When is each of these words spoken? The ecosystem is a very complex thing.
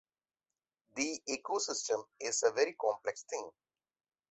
The 0.95 1.21
ecosystem 1.29 2.07
is 2.19 2.41
a 2.41 2.51
very 2.51 2.73
complex 2.73 3.21
thing. 3.21 3.51